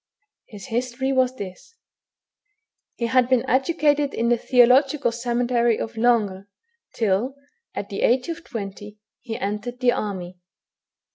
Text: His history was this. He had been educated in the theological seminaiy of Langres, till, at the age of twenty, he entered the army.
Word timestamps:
His 0.47 0.65
history 0.69 1.13
was 1.13 1.35
this. 1.35 1.75
He 2.95 3.05
had 3.05 3.29
been 3.29 3.47
educated 3.47 4.15
in 4.15 4.29
the 4.29 4.35
theological 4.37 5.11
seminaiy 5.11 5.77
of 5.79 5.95
Langres, 5.95 6.47
till, 6.95 7.35
at 7.75 7.89
the 7.89 8.01
age 8.01 8.27
of 8.27 8.43
twenty, 8.43 8.97
he 9.21 9.37
entered 9.37 9.79
the 9.79 9.91
army. 9.91 10.39